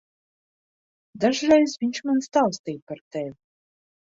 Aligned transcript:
Dažreiz 1.25 1.75
viņš 1.83 2.01
man 2.09 2.25
stāstīja 2.29 2.83
par 2.89 3.05
tevi. 3.17 3.35